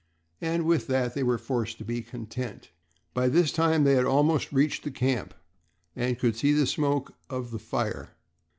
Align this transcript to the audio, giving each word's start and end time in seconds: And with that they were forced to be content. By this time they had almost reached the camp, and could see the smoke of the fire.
And 0.41 0.65
with 0.65 0.87
that 0.87 1.13
they 1.13 1.21
were 1.21 1.37
forced 1.37 1.77
to 1.77 1.85
be 1.85 2.01
content. 2.01 2.71
By 3.13 3.27
this 3.29 3.51
time 3.51 3.83
they 3.83 3.93
had 3.93 4.05
almost 4.05 4.51
reached 4.51 4.83
the 4.83 4.89
camp, 4.89 5.35
and 5.95 6.17
could 6.17 6.35
see 6.35 6.53
the 6.53 6.65
smoke 6.65 7.13
of 7.29 7.51
the 7.51 7.59
fire. 7.59 8.15